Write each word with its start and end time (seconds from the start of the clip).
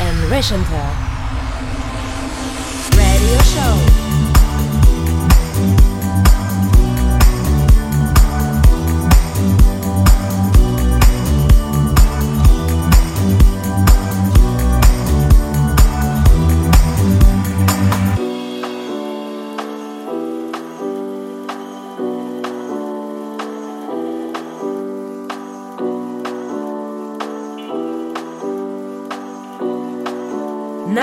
and 0.00 0.16
Rechanter. 0.30 0.88
Radio 2.96 3.38
Show. 3.42 4.03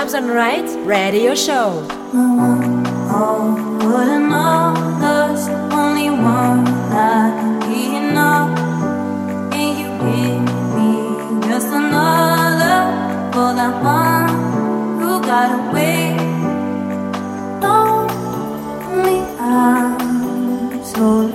Knobs 0.02 0.14
and 0.14 0.30
Rights 0.30 0.74
Radio 0.84 1.32
Show. 1.32 1.86
Oh, 2.12 3.54
wouldn't 3.84 4.32
us 4.32 5.48
only 5.72 6.10
one 6.10 6.64
that 6.90 7.64
enough? 7.70 8.58
Can 9.52 9.78
you 9.78 9.90
give 10.02 10.42
me 10.74 10.90
just 11.46 11.68
another 11.68 12.78
for 13.30 13.54
that 13.54 13.74
one 13.80 14.28
who 14.98 15.22
got 15.22 15.70
away? 15.70 16.18
I'm 19.38 20.84
so 20.84 21.30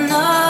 enough. 0.00 0.45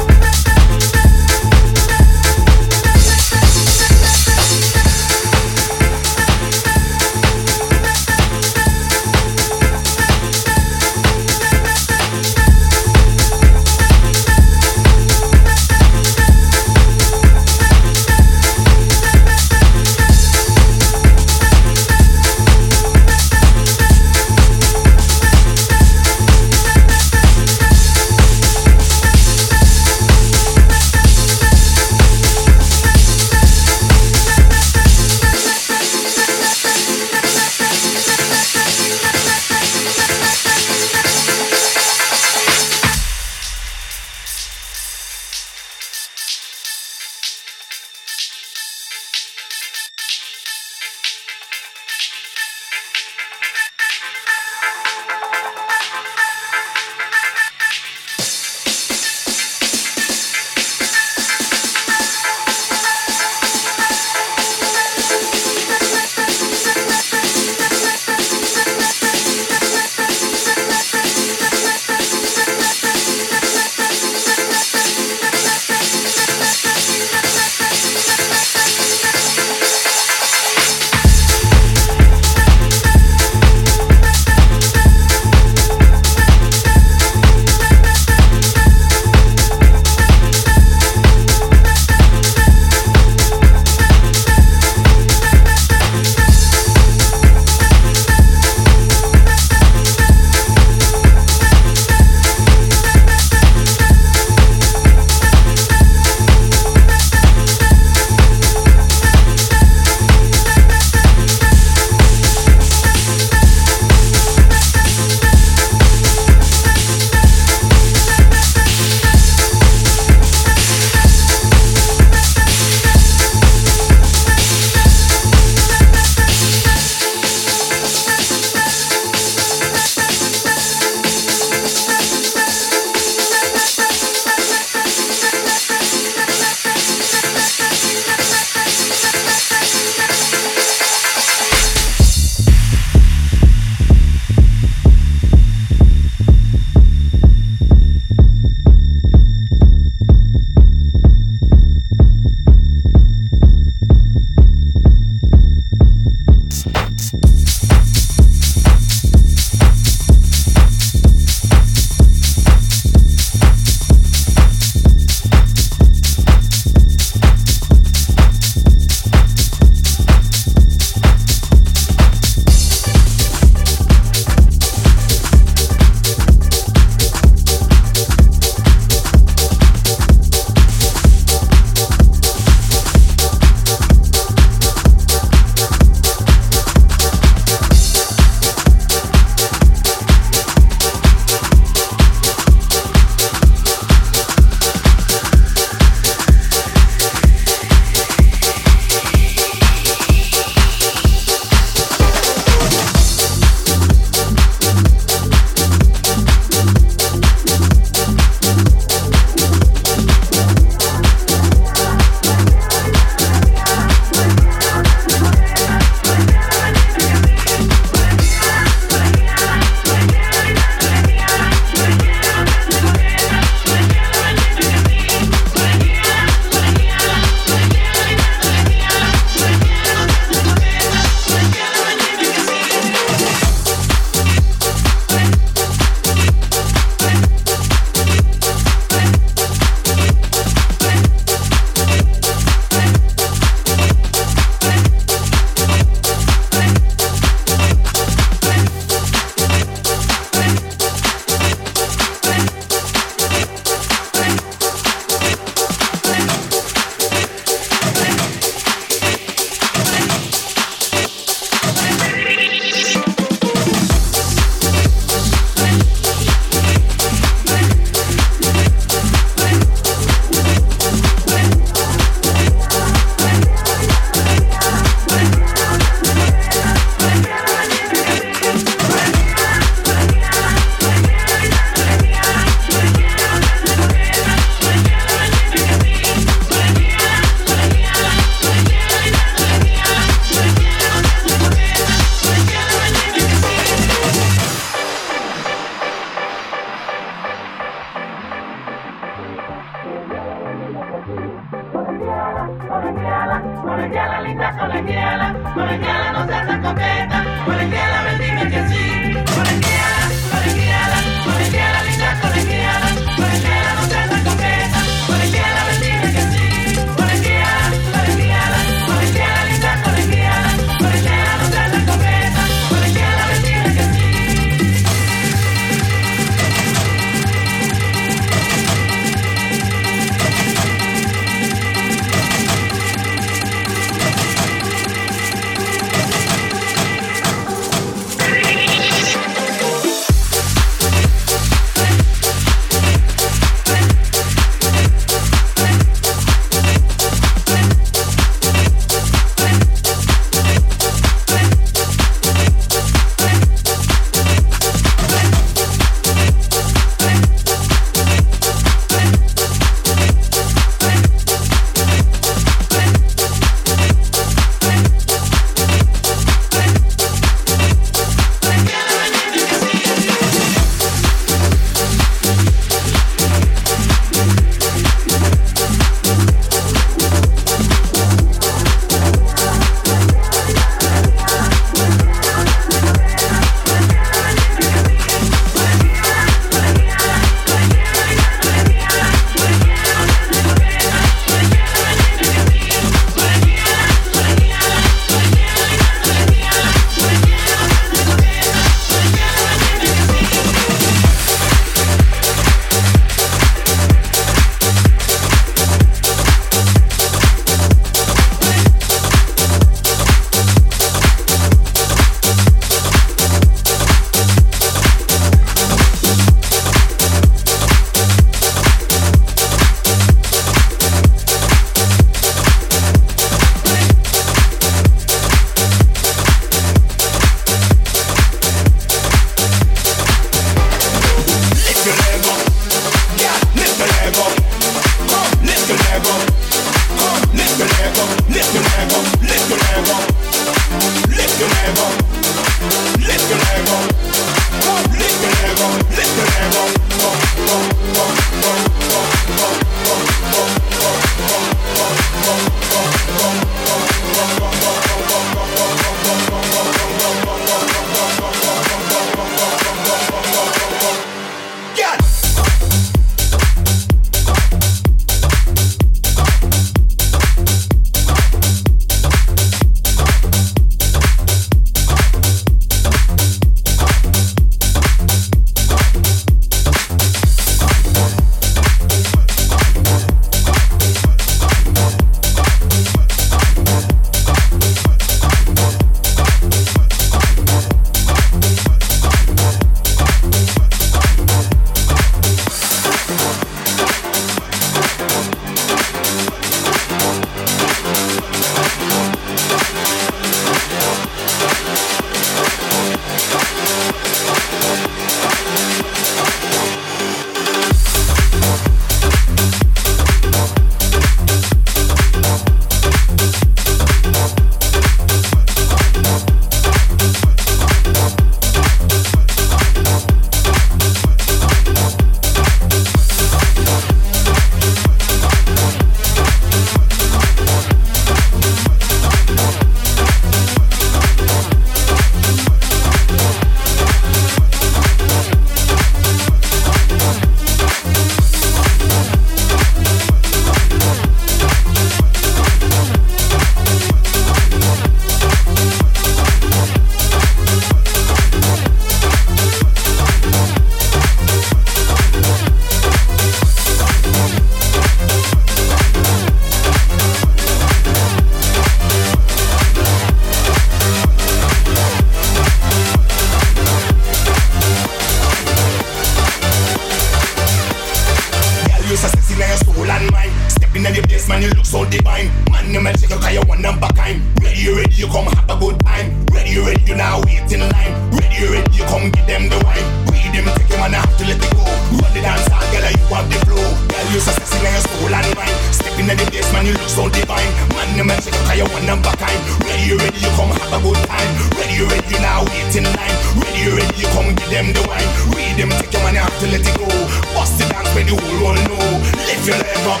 In 586.00 586.16
the 586.16 586.24
place, 586.32 586.48
man, 586.52 586.64
you 586.64 586.72
look 586.72 586.88
so 586.88 587.08
divine. 587.12 587.52
Man, 587.76 587.92
you 587.92 588.04
man, 588.04 588.16
check 588.24 588.32
out 588.48 588.56
you 588.56 588.64
one 588.72 588.84
number 588.88 589.12
kind. 589.20 589.36
Ready, 589.60 589.92
ready, 589.92 590.16
you 590.16 590.32
come 590.32 590.48
have 590.48 590.72
a 590.72 590.80
good 590.80 590.96
time. 591.04 591.30
Ready, 591.60 591.84
ready, 591.84 592.08
you 592.08 592.20
now 592.24 592.40
wait 592.48 592.72
in 592.72 592.88
line. 592.88 593.16
Ready, 593.36 593.68
ready, 593.68 593.96
you 594.00 594.08
come 594.16 594.32
get 594.32 594.48
them 594.48 594.72
the 594.72 594.80
wine. 594.88 595.04
Read 595.36 595.60
them, 595.60 595.68
take 595.76 595.92
your 595.92 596.00
money 596.00 596.16
have 596.16 596.32
to 596.40 596.46
let 596.48 596.64
it 596.64 596.76
go. 596.80 596.88
Bust 597.36 597.60
the 597.60 597.68
dance 597.68 597.92
when 597.92 598.08
the 598.08 598.16
whole 598.16 598.36
world 598.40 598.60
know. 598.64 598.80
Lift 599.28 599.44
your 599.44 599.60
leg 599.60 599.84
up. 599.92 600.00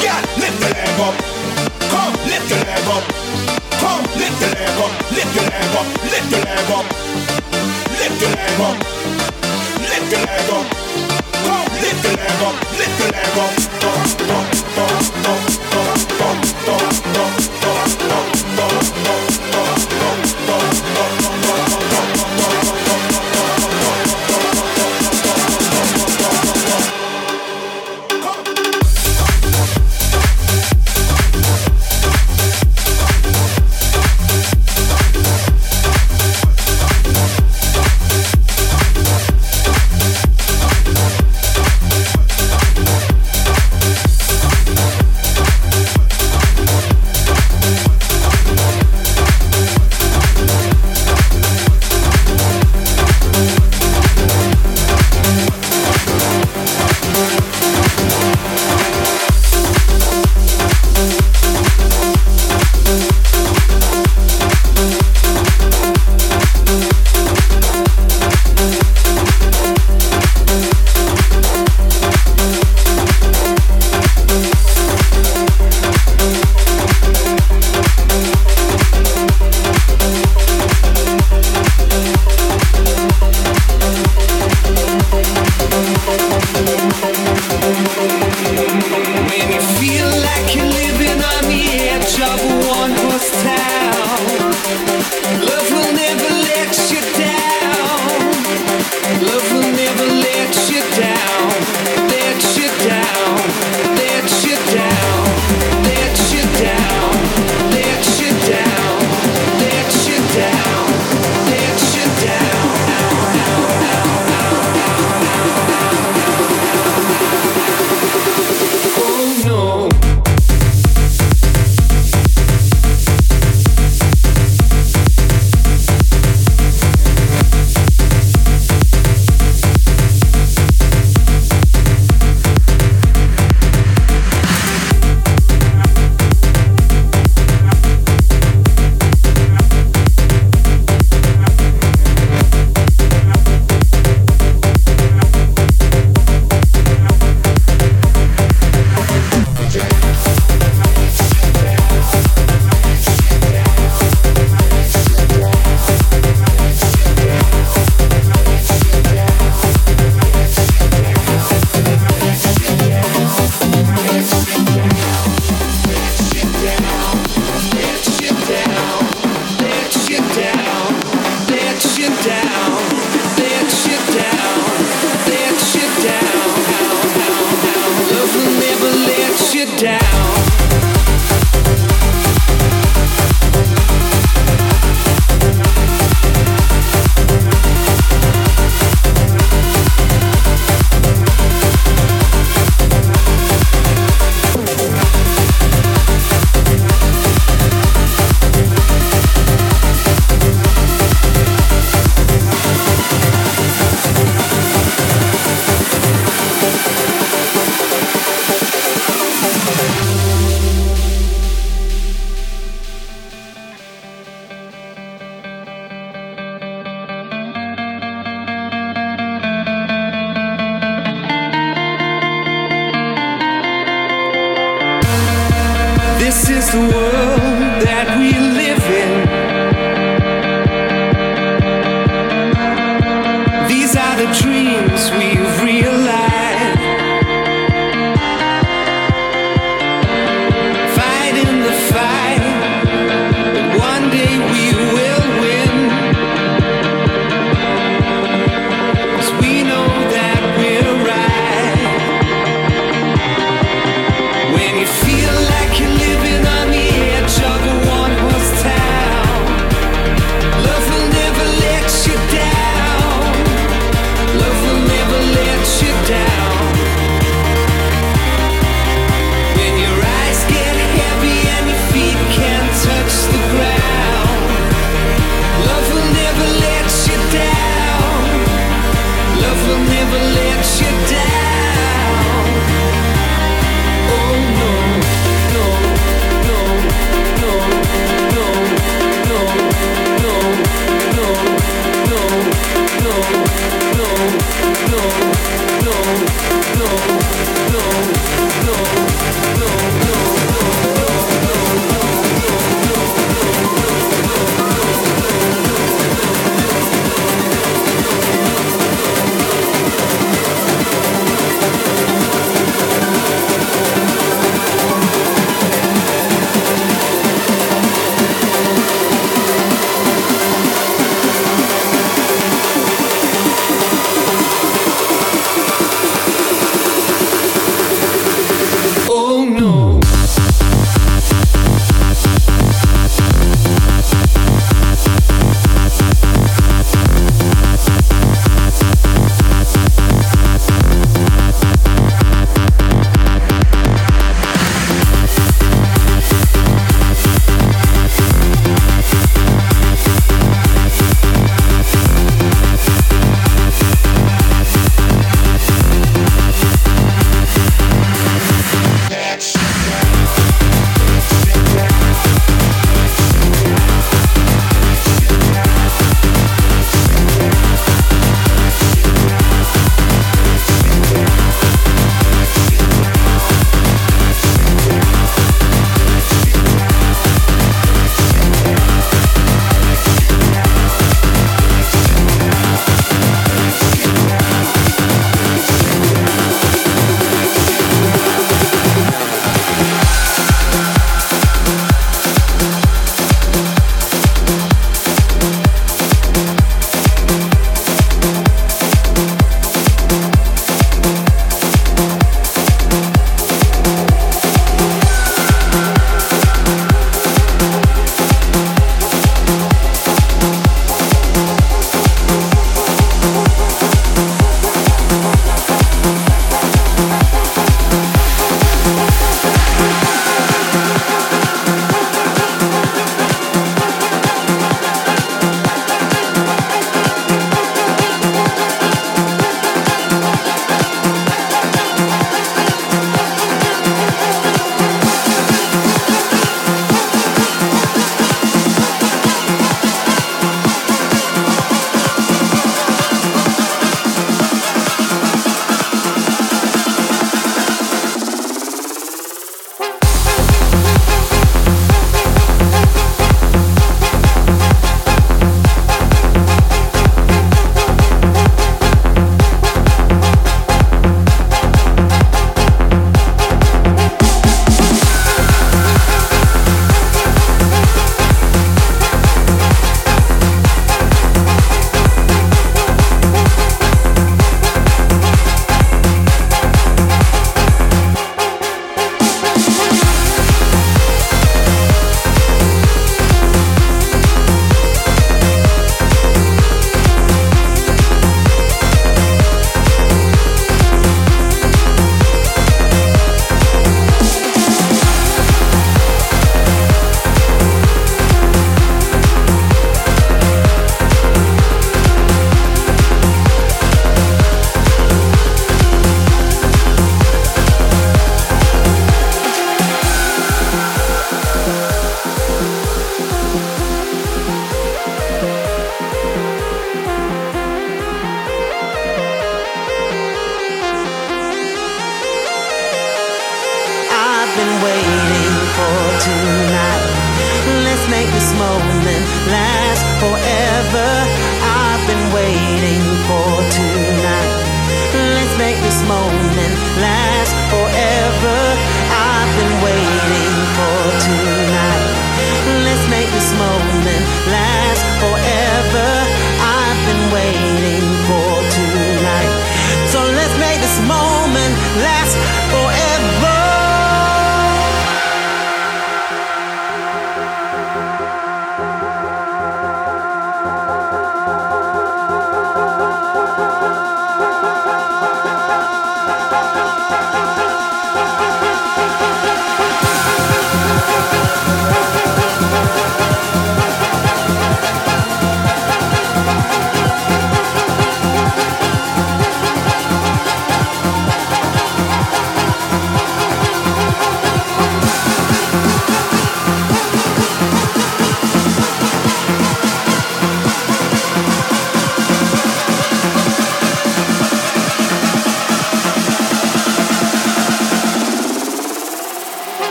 Girl, 0.00 0.20
lift 0.40 0.56
the 0.56 0.68
leg 0.72 1.00
up. 1.04 1.14
Come, 1.92 2.14
lift 2.24 2.46
the 2.48 2.56
leg 2.64 2.88
up. 2.88 3.04
Come, 3.76 4.04
lift 4.16 4.36
the 4.40 4.48
leg 4.56 4.80
up. 4.80 4.92
Lift 5.12 5.30
the 5.36 5.42
leg 5.44 5.74
up. 5.76 5.86
Lift 6.08 6.28
the 6.32 6.38
leg 6.48 6.70
up. 6.72 6.86
Lift 8.00 8.16
the 8.16 8.28
leg 8.32 8.60
up. 8.64 8.76
Lift 9.84 10.06
the 10.08 10.18
leg 10.24 10.48
up. 10.56 11.09
Lift 11.30 12.02
the 12.02 12.10
leg 12.10 13.26
up. 19.06 19.29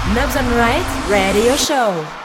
Session 0.00 0.14
Talk. 0.14 0.14
Knobs 0.14 0.36
on 0.36 0.46
Right 0.56 1.08
Radio 1.08 1.56
Show. 1.56 2.19